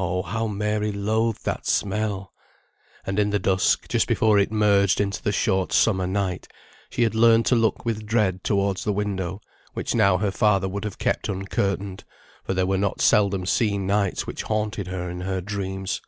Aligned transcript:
Oh, 0.00 0.22
how 0.22 0.48
Mary 0.48 0.90
loathed 0.90 1.44
that 1.44 1.64
smell! 1.64 2.32
And 3.06 3.20
in 3.20 3.30
the 3.30 3.38
dusk, 3.38 3.86
just 3.88 4.08
before 4.08 4.36
it 4.36 4.50
merged 4.50 5.00
into 5.00 5.22
the 5.22 5.30
short 5.30 5.72
summer 5.72 6.08
night, 6.08 6.48
she 6.90 7.04
had 7.04 7.14
learned 7.14 7.46
to 7.46 7.54
look 7.54 7.84
with 7.84 8.04
dread 8.04 8.42
towards 8.42 8.82
the 8.82 8.92
window, 8.92 9.40
which 9.74 9.94
now 9.94 10.16
her 10.18 10.32
father 10.32 10.68
would 10.68 10.82
have 10.82 10.98
kept 10.98 11.28
uncurtained; 11.28 12.02
for 12.42 12.52
there 12.52 12.66
were 12.66 12.78
not 12.78 13.00
seldom 13.00 13.46
seen 13.46 13.88
sights 13.88 14.26
which 14.26 14.42
haunted 14.42 14.88
her 14.88 15.08
in 15.08 15.20
her 15.20 15.40
dreams. 15.40 16.00